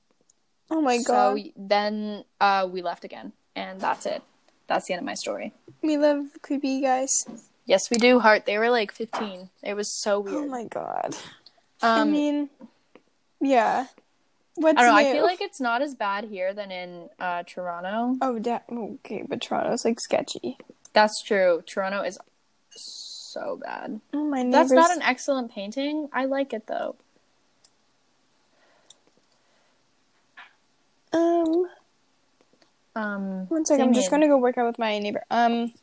[0.69, 1.51] Oh my so god.
[1.55, 4.21] then uh, we left again, and that's it.
[4.67, 5.53] That's the end of my story.
[5.81, 7.25] We love creepy guys.
[7.65, 8.45] Yes, we do, Heart.
[8.45, 9.49] They were like 15.
[9.63, 10.35] It was so weird.
[10.35, 11.15] Oh my god.
[11.81, 12.49] I um, mean,
[13.41, 13.87] yeah.
[14.55, 15.01] What's I don't know.
[15.01, 15.09] new?
[15.09, 18.17] I feel like it's not as bad here than in uh, Toronto.
[18.21, 20.57] Oh, da- okay, but Toronto's like sketchy.
[20.93, 21.61] That's true.
[21.65, 22.17] Toronto is
[22.71, 23.99] so bad.
[24.13, 24.69] Oh, my neighbors.
[24.69, 26.07] That's not an excellent painting.
[26.13, 26.95] I like it though.
[31.11, 31.65] Um,
[32.95, 33.83] Um, one second.
[33.85, 35.23] I'm just gonna go work out with my neighbor.
[35.29, 35.73] Um,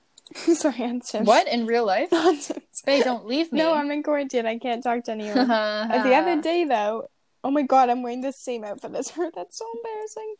[0.34, 1.24] sorry, Hanson.
[1.26, 2.10] What in real life?
[2.86, 3.58] Bae, don't leave me.
[3.58, 4.46] No, I'm in quarantine.
[4.46, 5.50] I can't talk to anyone.
[5.50, 7.08] Uh, the other day, though,
[7.44, 9.30] oh my god, I'm wearing the same outfit as her.
[9.34, 10.34] That's so embarrassing.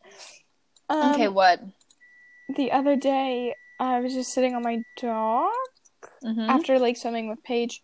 [0.89, 1.61] Um, okay, what?
[2.55, 5.51] The other day, I was just sitting on my dock
[6.23, 6.49] Mhm.
[6.49, 7.81] after like swimming with Paige,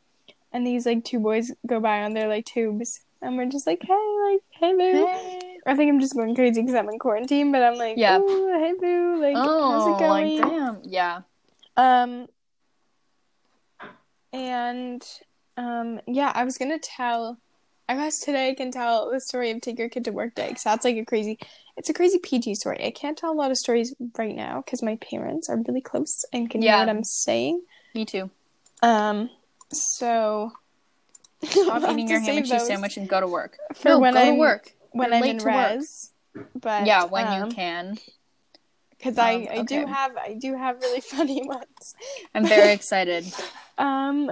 [0.51, 3.82] and these like two boys go by on their like tubes, and we're just like,
[3.82, 5.05] hey, like, hey, boo.
[5.08, 5.39] Hey.
[5.65, 8.17] I think I'm just going crazy because I'm in quarantine, but I'm like, Yeah.
[8.19, 10.38] "Ooh, hey, boo, like, Oh, how's it going?
[10.39, 10.82] like damn.
[10.84, 11.21] Yeah.
[11.77, 12.27] Um,
[14.34, 15.05] and
[15.58, 17.38] um, yeah, I was gonna tell.
[17.89, 20.49] I guess today I can tell the story of Take Your Kid to Work Day
[20.49, 21.39] because that's like a crazy.
[21.75, 22.86] It's a crazy PG story.
[22.86, 26.23] I can't tell a lot of stories right now because my parents are really close
[26.32, 26.78] and can Yeah.
[26.78, 27.62] hear what I'm saying.
[27.95, 28.30] Me too.
[28.84, 29.32] Um,
[29.73, 30.52] so
[31.43, 33.58] Stop eating your ham and cheese sandwich and go to work.
[33.73, 34.73] for no, when go I'm to work.
[34.91, 35.80] when You're I'm late in to work.
[36.62, 37.97] But yeah, when um, you can.
[38.91, 41.95] because Um, I I do have I do have really funny ones.
[42.36, 43.25] I'm very excited.
[43.80, 44.30] Um,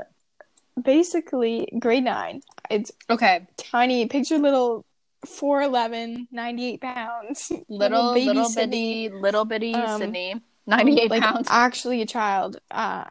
[0.81, 2.41] basically, grade nine.
[2.69, 4.05] It's Okay, tiny.
[4.07, 4.85] Picture little
[5.25, 7.51] 4'11", 98 pounds.
[7.69, 9.09] little baby little Sydney.
[9.09, 11.47] bitty little bitty Um, Sydney, 98 like, pounds.
[11.49, 12.57] Actually, a child.
[12.71, 13.05] Uh,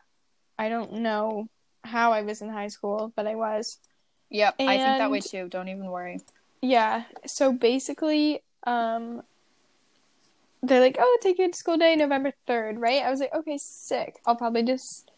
[0.58, 1.48] I don't know
[1.84, 3.78] how I was in high school, but I was.
[4.30, 5.48] Yep, I think that way and- too.
[5.48, 6.20] Don't even worry.
[6.62, 7.04] Yeah.
[7.26, 9.22] So basically, um,
[10.62, 13.58] they're like, "Oh, take you to school day, November third, right?" I was like, "Okay,
[13.58, 14.18] sick.
[14.26, 15.10] I'll probably just."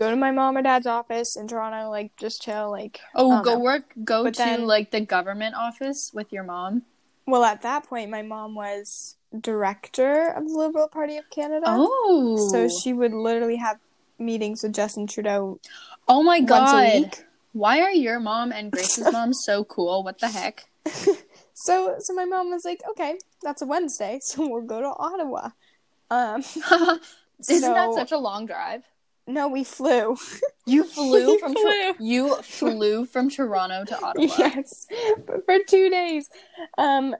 [0.00, 3.00] Go to my mom or dad's office in Toronto, like just chill, like.
[3.14, 3.60] Oh, go know.
[3.60, 3.84] work.
[4.02, 6.82] Go But to then- like the government office with your mom.
[7.26, 11.66] Well, at that point, my mom was director of the Liberal Party of Canada.
[11.68, 13.78] Oh, So she would literally have
[14.18, 15.60] meetings with Justin Trudeau
[16.08, 17.18] Oh my god!
[17.52, 20.02] Why are your mom and Grace's mom so cool?
[20.02, 20.64] What the heck?
[21.52, 25.50] So so my mom was like, "Okay, that's a Wednesday, so we'll go to Ottawa."
[26.10, 26.40] Um,
[27.48, 28.82] Isn't that such a long drive?
[29.32, 30.16] No, we flew.
[30.66, 31.94] You flew from flew.
[31.98, 34.24] You flew from Toronto to Ottawa.
[34.38, 34.86] yes,
[35.44, 36.30] for two days.
[36.78, 37.16] Um,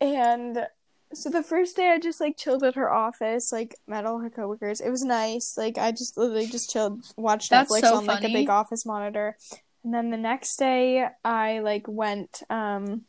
[0.00, 0.66] and
[1.14, 4.30] so the first day I just like chilled at her office, like met all her
[4.30, 4.80] coworkers.
[4.80, 5.56] It was nice.
[5.56, 8.84] Like I just literally just chilled, watched That's Netflix so on like a big office
[8.84, 9.36] monitor.
[9.84, 13.02] And then the next day I like went um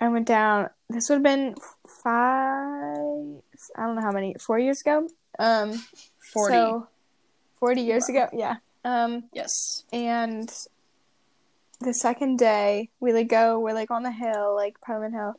[0.00, 1.54] I went down this would have been
[1.86, 2.96] five
[3.76, 5.06] I don't know how many, four years ago.
[5.38, 5.80] Um
[6.18, 6.54] Forty.
[6.54, 6.88] so
[7.60, 8.56] 40 years ago, yeah.
[8.84, 9.84] Um yes.
[9.92, 10.50] and
[11.80, 15.34] the second day we like go we're like on the hill like parliament hill.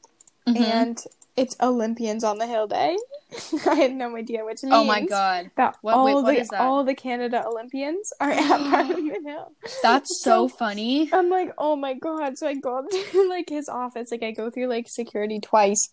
[0.47, 0.60] Mhm.
[0.62, 0.97] and
[1.38, 2.97] it's olympians on the hill day.
[3.67, 6.25] I had no idea what it means oh my god, that What- all wait, what
[6.25, 6.62] the is that?
[6.62, 9.51] all the canada olympians are at parliament hill.
[9.81, 11.10] That's so So- funny.
[11.13, 12.38] i'm like oh my god.
[12.38, 14.12] So i go up to like his office.
[14.12, 15.89] Like i go through like security twice.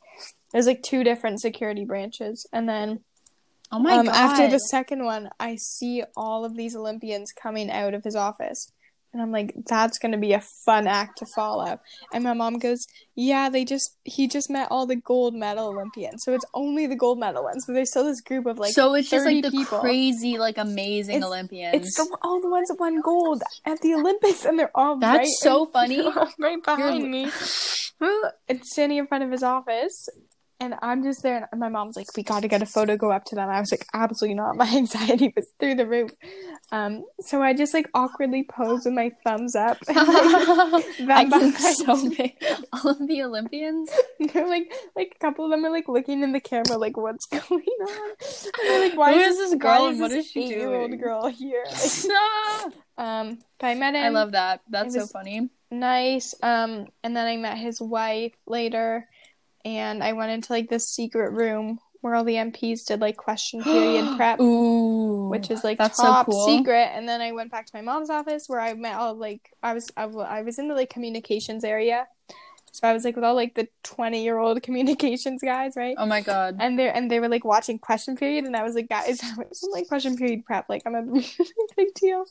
[0.52, 2.46] There's like two different security branches.
[2.52, 3.00] And then
[3.70, 4.14] Oh my um, god.
[4.14, 8.72] after the second one, I see all of these Olympians coming out of his office.
[9.14, 11.80] And I'm like, that's gonna be a fun act to follow.
[12.12, 16.22] And my mom goes, Yeah, they just he just met all the gold medal Olympians.
[16.24, 17.64] So it's only the gold medal ones.
[17.66, 19.78] But there's still this group of like so it's just like the people.
[19.80, 21.74] crazy, like amazing It's- Olympians.
[21.74, 25.18] It's the, all the ones that won gold at the Olympics, and they're all That's
[25.18, 26.08] right so in- funny.
[26.38, 27.30] right behind You're- me.
[28.48, 30.08] It's standing in front of his office,
[30.60, 31.48] and I'm just there.
[31.52, 33.60] And my mom's like, "We got to get a photo, go up to them." I
[33.60, 36.10] was like, "Absolutely not." My anxiety was through the roof.
[36.72, 39.78] Um, so I just like awkwardly pose with my thumbs up.
[40.98, 42.36] And, like, I can so big.
[42.72, 43.90] All of the Olympians.
[44.32, 47.26] They're like, like a couple of them are like looking in the camera, like, "What's
[47.26, 47.42] going
[47.88, 51.26] on?" Like, "Why Who is is this girl and what this is she eight-year-old girl
[51.28, 54.04] here?" Like, um, but I met him.
[54.04, 54.60] I love that.
[54.68, 55.48] That's so funny.
[55.70, 56.34] nice.
[56.42, 59.04] Um, and then I met his wife later,
[59.64, 63.62] and I went into like this secret room where all the MPs did like question
[63.64, 66.46] period prep, Ooh, which is like that's top so cool.
[66.46, 66.90] secret.
[66.94, 69.74] And then I went back to my mom's office where I met all like I
[69.74, 72.06] was I, I was in the like communications area,
[72.70, 75.96] so I was like with all like the twenty year old communications guys, right?
[75.98, 76.56] Oh my god.
[76.60, 79.34] And they and they were like watching question period, and I was like, guys, I
[79.36, 81.02] was like question period prep, like I'm a
[81.76, 82.24] big deal.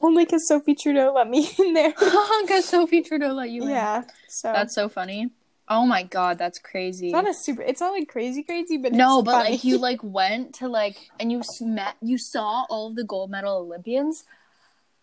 [0.00, 1.92] Only because Sophie Trudeau let me in there.
[1.92, 3.70] Because Sophie Trudeau let you in.
[3.70, 5.30] yeah, so That's so funny.
[5.68, 7.06] Oh my god, that's crazy.
[7.06, 7.62] It's not a super.
[7.62, 9.50] It's not like crazy, crazy, but no, but funny.
[9.52, 13.30] like you like went to like and you met you saw all of the gold
[13.30, 14.24] medal Olympians.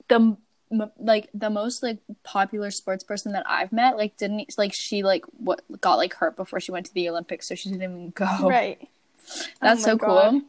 [0.10, 0.38] The m-
[1.00, 5.24] like the most like popular sports person that I've met like didn't like she like
[5.38, 8.26] what got like hurt before she went to the Olympics, so she didn't even go.
[8.48, 8.88] right.
[9.62, 10.32] That's Oh so God.
[10.32, 10.41] cool.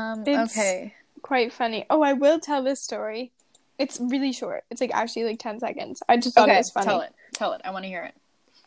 [0.00, 0.20] Um.
[0.26, 0.94] It's- Okay.
[1.22, 1.86] Quite funny.
[1.88, 3.30] Oh, I will tell this story.
[3.78, 4.64] It's really short.
[4.70, 6.02] It's like actually like ten seconds.
[6.08, 6.58] I just thought it Okay.
[6.58, 6.86] was funny.
[6.86, 7.12] Tell it.
[7.34, 7.60] Tell it.
[7.64, 8.14] I want to hear it.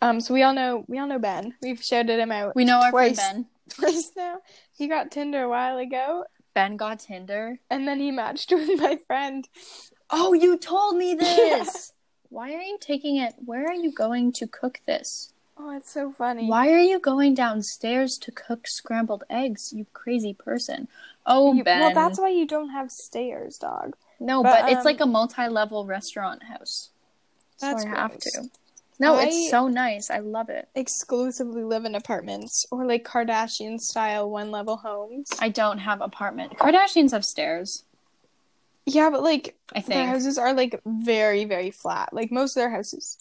[0.02, 1.56] Um, so we all know we all know Ben.
[1.62, 4.40] We've shouted him out We know our twice, friend twice now.
[4.78, 6.72] He got Tinder a while ago, Ben.
[6.72, 7.58] Ben got Tinder.
[7.70, 9.48] and then he matched with my friend.
[10.10, 11.94] Oh, you told me this.
[12.30, 13.36] Why are you taking it?
[13.46, 15.32] Where are you going to cook this?
[15.58, 16.48] Oh, it's so funny.
[16.50, 20.90] Why are you going downstairs to cook scrambled eggs, you crazy person?
[21.26, 21.80] Oh, You- Ben.
[21.80, 23.96] well, that's why you don't have stairs, dog.
[24.20, 26.90] no, but, but, it's um, like a multi-level restaurant house.
[27.58, 28.50] So That's I have to.
[29.00, 30.10] No, I- it's so nice.
[30.10, 30.70] I love it.
[30.76, 35.30] Exclusively live in apartments or like Kardashian style one level homes.
[35.40, 36.58] I don't have apartment.
[36.58, 37.84] Kardashians have stairs.
[38.86, 42.14] Yeah, but like I think their houses are like very very flat.
[42.14, 43.18] Like most of their houses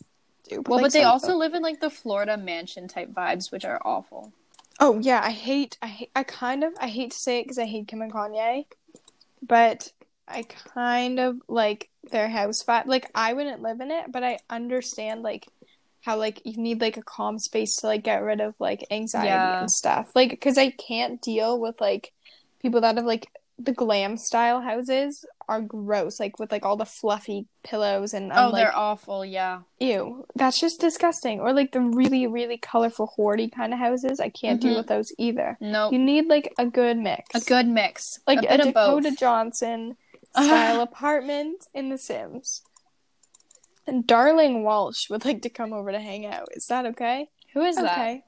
[0.48, 0.62] do.
[0.66, 3.64] well, like, but they also them- live in like the Florida mansion type vibes, which
[3.64, 4.32] are awful.
[4.78, 5.78] Oh yeah, I hate.
[5.80, 6.10] I hate.
[6.14, 6.74] I kind of.
[6.80, 8.66] I hate to say it because I hate Kim and Kanye,
[9.42, 9.90] but
[10.28, 12.86] I kind of like their house vibe.
[12.86, 15.46] Like I wouldn't live in it, but I understand like
[16.04, 19.28] how like you need like a calm space to like get rid of like anxiety
[19.28, 19.60] Yeah.
[19.60, 20.10] and stuff.
[20.14, 22.12] Like because I can't deal with like
[22.60, 26.18] people that have like the glam style houses are gross.
[26.20, 29.24] Like with like all the fluffy pillows and I'm oh, like they're awful.
[29.24, 29.60] Yeah.
[29.80, 31.40] ew, that's just disgusting.
[31.40, 34.20] Or like the really really colorful hoardy kind of houses.
[34.20, 34.62] I can't Mhm.
[34.62, 35.56] deal with those either.
[35.60, 35.90] No.
[35.90, 37.34] You need like a good mix.
[37.34, 38.18] a good mix.
[38.26, 39.02] like a a, bit of both.
[39.04, 39.96] Dakota Johnson
[40.32, 42.60] style apartment in The Sims.
[43.86, 46.48] And Darling Walsh would like to come over to hang out.
[46.52, 47.28] Is that okay?
[47.52, 47.84] Who is that?
[47.92, 48.24] okay.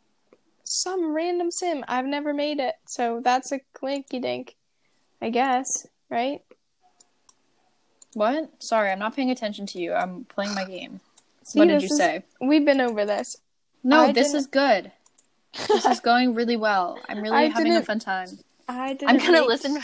[0.65, 1.85] Some random sim.
[1.89, 4.57] I've never made it, so that's a clinky dink.
[5.23, 6.43] I guess, right?
[8.15, 8.51] What?
[8.63, 9.93] Sorry, I'm not paying attention to you.
[9.93, 11.01] I'm playing my game.
[11.45, 12.23] See, what did you is- say?
[12.41, 13.37] We've been over this.
[13.85, 14.93] No, I this didn't- is good.
[15.69, 16.99] This is going really well.
[17.09, 18.29] I'm really I having a fun time.
[18.69, 19.09] I didn't.
[19.11, 19.79] I'm gonna make- listen.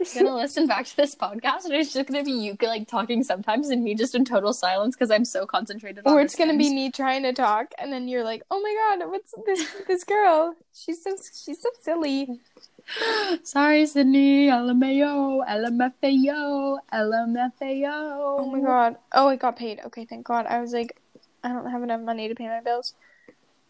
[0.00, 3.22] I'm gonna listen back to this podcast, and it's just gonna be you like talking
[3.22, 6.06] sometimes, and me just in total silence because I'm so concentrated.
[6.06, 9.10] Or it's gonna be me trying to talk, and then you're like, "Oh my god,
[9.10, 9.66] what's this?
[9.86, 10.54] This girl?
[10.72, 12.40] She's so she's so silly."
[13.42, 14.48] Sorry, Sydney.
[14.48, 18.36] LMAO, LMFAO, LMFAO.
[18.38, 18.96] Oh my god.
[19.12, 19.80] Oh, I got paid.
[19.86, 20.46] Okay, thank God.
[20.46, 20.96] I was like,
[21.42, 22.94] I don't have enough money to pay my bills.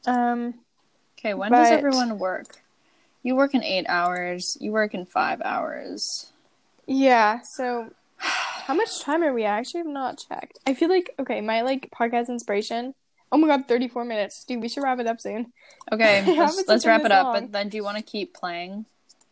[0.06, 0.54] Um,
[1.18, 2.62] Okay, when does everyone work?
[3.26, 4.56] You work in eight hours.
[4.60, 6.30] You work in five hours.
[6.86, 7.40] yeah.
[7.42, 9.44] So, how much time are we?
[9.44, 10.58] I actually have not checked.
[10.66, 12.94] I feel like okay, my like podcast inspiration.
[13.32, 14.62] Oh my god, thirty four minutes, dude.
[14.62, 15.52] We should wrap it up soon.
[15.90, 17.24] Okay, let's, let's wrap it up.
[17.26, 17.34] long?
[17.34, 18.86] But then, do you want to keep playing?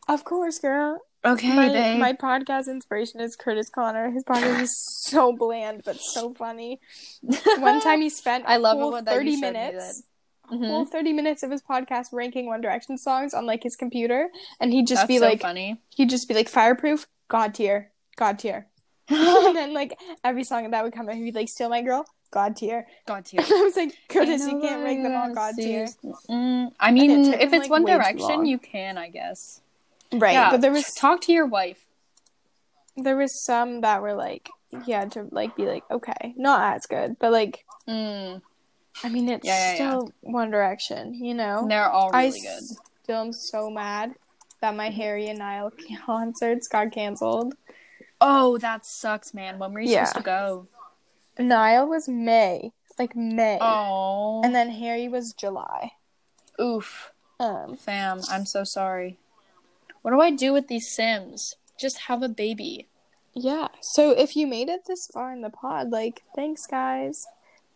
[0.09, 0.99] Of course, girl.
[1.25, 1.99] Okay, My, babe.
[2.01, 4.11] my podcast inspiration is Curtis Conner.
[4.11, 4.75] His podcast is
[5.09, 6.81] so bland but so funny.
[7.59, 10.03] One time he spent I love it whole when- thirty minutes.
[10.51, 10.67] A Mhm.
[10.69, 14.31] whole 30 minutes of his podcast ranking One Direction songs on like his computer
[14.61, 15.81] and he'd just That's be so like funny.
[15.91, 18.67] he'd just be like fireproof god tier god tier
[19.09, 22.05] and then like every song that would come out he'd be like still my girl
[22.31, 23.41] god tier God tier.
[23.41, 25.87] I was like Curtis you can't rank them all god tier
[26.29, 29.61] Mm, I mean, if him, it's like, One Direction, you can, I guess.
[30.13, 31.87] right Yeah, but there was talk to your wife.
[32.97, 34.51] there was some that were like
[34.85, 38.41] he had to like be like, okay, not as good, but like, Mm,
[39.03, 41.67] I mean, it's Yeah, yeah, still One Direction, you know.
[41.69, 42.63] they're all I really good.
[43.03, 44.15] still am so mad
[44.61, 45.73] that my Harry and Niall
[46.07, 47.55] concerts got canceled.
[48.21, 49.59] Oh, that sucks, man.
[49.59, 50.05] When were you Yeah.
[50.05, 50.69] supposed to go?
[51.39, 55.93] Niall was May, like May, Oh, and then Harry was July.
[56.61, 58.21] oof, Um, fam.
[58.31, 59.19] I'm so sorry.
[60.03, 61.57] What do I do with these Sims?
[61.79, 62.87] Just have a baby.
[63.35, 63.67] yeah.
[63.81, 67.27] So if you made it this far in the pod, like, thanks, guys.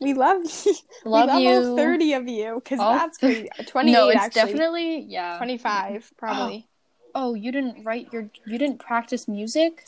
[0.01, 0.75] We love you.
[1.05, 1.49] Love we you.
[1.51, 3.65] all thirty of you because All that's th- crazy.
[3.67, 4.43] Twenty-eight, no, it's actually.
[4.53, 5.37] definitely yeah.
[5.39, 6.69] Twenty-five, probably.
[7.15, 8.31] Oh, you didn't write your.
[8.47, 9.87] You didn't practice music.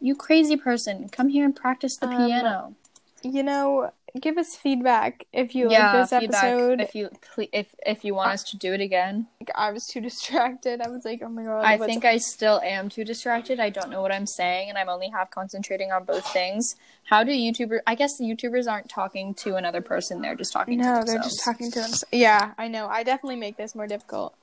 [0.00, 1.08] You crazy person!
[1.10, 2.74] Come here and practice the Um, piano.
[3.22, 6.80] You know, give us feedback if you yeah, like this episode.
[6.80, 7.10] If you
[7.52, 10.80] if if you want us to do it again, I was too distracted.
[10.80, 11.64] I was like, oh my god.
[11.64, 13.60] I think I still am too distracted.
[13.60, 16.74] I don't know what I'm saying, and I'm only half concentrating on both things.
[17.04, 17.80] How do YouTubers?
[17.86, 20.78] I guess the YouTubers aren't talking to another person; they're just talking.
[20.78, 22.04] to No, they're just talking to themselves.
[22.12, 22.86] Yeah, I know.
[22.86, 24.34] I definitely make this more difficult.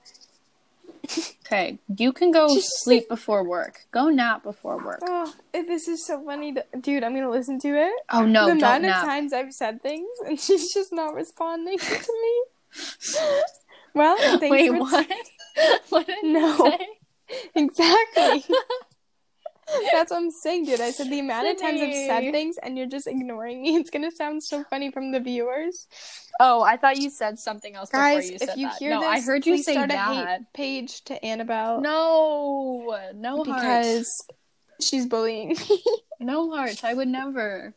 [1.45, 3.85] Okay, you can go sleep before work.
[3.91, 4.99] Go nap before work.
[5.03, 7.03] Oh, this is so funny, to- dude.
[7.03, 7.93] I'm gonna listen to it.
[8.11, 9.03] Oh no, the amount nap.
[9.03, 12.43] of times I've said things and she's just not responding to me.
[13.93, 15.07] well, Wait, what?
[15.89, 16.57] what did No.
[16.57, 16.87] say?
[17.55, 18.43] exactly.
[19.91, 20.79] That's what I'm saying, dude.
[20.81, 23.75] I said the amount of times I've said things and you're just ignoring me.
[23.77, 25.87] It's gonna sound so funny from the viewers.
[26.39, 28.77] Oh, I thought you said something else Guys, before you said if you that.
[28.77, 33.43] hear no, this, I heard you say start a hate page to Annabelle No, no
[33.43, 34.21] hearts.
[34.81, 35.83] she's bullying me.
[36.19, 36.83] No hearts.
[36.83, 37.73] I would never.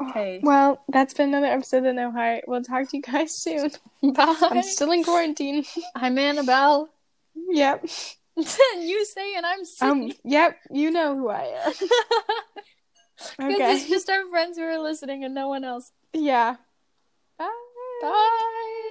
[0.00, 0.40] Okay.
[0.42, 2.44] Well, that's been another episode of No Heart.
[2.48, 3.70] We'll talk to you guys soon.
[4.14, 4.36] Bye.
[4.40, 5.64] I'm still in quarantine.
[5.94, 6.88] I'm Annabelle.
[7.50, 7.84] yep.
[8.78, 10.12] You say and I'm Um.
[10.24, 10.56] Yep.
[10.70, 11.72] You know who I am.
[13.40, 13.74] Okay.
[13.74, 15.90] it's just our friends who are listening and no one else.
[16.12, 16.54] Yeah.
[17.36, 17.48] Bye.
[18.00, 18.87] Bye.